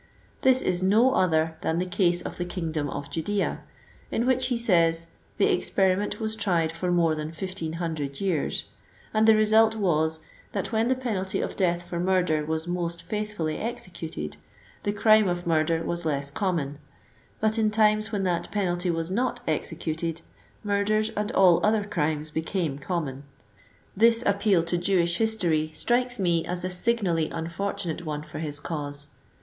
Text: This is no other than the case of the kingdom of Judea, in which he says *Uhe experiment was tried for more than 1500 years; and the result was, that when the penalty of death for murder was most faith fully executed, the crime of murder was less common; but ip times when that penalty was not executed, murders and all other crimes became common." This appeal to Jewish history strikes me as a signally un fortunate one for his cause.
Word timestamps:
This 0.41 0.63
is 0.63 0.81
no 0.81 1.13
other 1.13 1.57
than 1.61 1.77
the 1.77 1.85
case 1.85 2.23
of 2.23 2.37
the 2.37 2.43
kingdom 2.45 2.89
of 2.89 3.11
Judea, 3.11 3.61
in 4.09 4.25
which 4.25 4.47
he 4.47 4.57
says 4.57 5.05
*Uhe 5.39 5.53
experiment 5.55 6.19
was 6.19 6.35
tried 6.35 6.71
for 6.71 6.91
more 6.91 7.13
than 7.13 7.27
1500 7.27 8.19
years; 8.19 8.65
and 9.13 9.27
the 9.27 9.35
result 9.35 9.75
was, 9.75 10.19
that 10.53 10.71
when 10.71 10.87
the 10.87 10.95
penalty 10.95 11.39
of 11.39 11.55
death 11.55 11.83
for 11.83 11.99
murder 11.99 12.43
was 12.43 12.67
most 12.67 13.03
faith 13.03 13.35
fully 13.37 13.59
executed, 13.59 14.37
the 14.81 14.91
crime 14.91 15.27
of 15.27 15.45
murder 15.45 15.83
was 15.83 16.03
less 16.03 16.31
common; 16.31 16.79
but 17.39 17.59
ip 17.59 17.71
times 17.71 18.11
when 18.11 18.23
that 18.23 18.49
penalty 18.49 18.89
was 18.89 19.11
not 19.11 19.39
executed, 19.45 20.21
murders 20.63 21.09
and 21.15 21.31
all 21.33 21.63
other 21.63 21.83
crimes 21.83 22.31
became 22.31 22.79
common." 22.79 23.21
This 23.95 24.23
appeal 24.25 24.63
to 24.63 24.79
Jewish 24.79 25.17
history 25.19 25.69
strikes 25.75 26.17
me 26.17 26.43
as 26.43 26.65
a 26.65 26.71
signally 26.71 27.31
un 27.31 27.49
fortunate 27.49 28.03
one 28.03 28.23
for 28.23 28.39
his 28.39 28.59
cause. 28.59 29.05